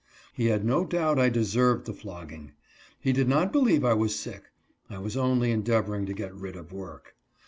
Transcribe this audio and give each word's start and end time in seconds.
He 0.33 0.47
had 0.47 0.65
no 0.65 0.83
doubt 0.83 1.19
I 1.19 1.29
deserved 1.29 1.85
the 1.85 1.93
flogging. 1.93 2.53
He 2.99 3.13
did 3.13 3.27
not 3.29 3.51
believe 3.53 3.85
I 3.85 3.93
was 3.93 4.15
sick; 4.17 4.45
I 4.89 4.97
was 4.97 5.15
only 5.15 5.51
endeavoring 5.51 6.07
to 6.07 6.13
get 6.13 6.33
rid 6.33 6.55
of 6.55 6.73
work. 6.73 7.13